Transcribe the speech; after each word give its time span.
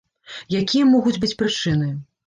Якія 0.61 0.89
могуць 0.95 1.17
быць 1.21 1.33
прычыны? 1.43 1.97